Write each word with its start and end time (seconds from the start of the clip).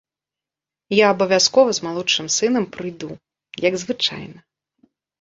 Я 0.99 1.05
абавязкова 1.15 1.69
з 1.79 1.85
малодшым 1.89 2.27
сынам 2.39 2.65
прыйду, 2.79 3.13
як 3.71 3.81
звычайна. 3.87 4.39